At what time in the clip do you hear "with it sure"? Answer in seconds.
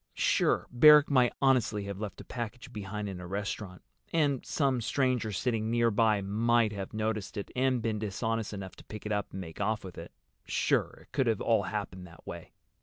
9.83-11.01